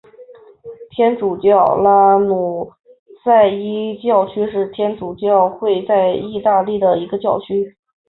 [0.89, 2.71] 天主教拉努
[3.23, 7.77] 塞伊教区是天主教会在义大利的一个教区。